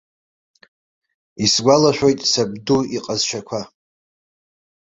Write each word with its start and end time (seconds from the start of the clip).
Исгәалашәоит 1.43 2.19
сабду 2.31 2.79
иҟазшьақәа. 2.97 3.61